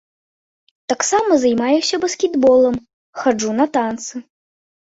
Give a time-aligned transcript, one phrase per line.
[0.93, 2.75] Таксама займаюся баскетболам,
[3.21, 4.15] хаджу на танцы.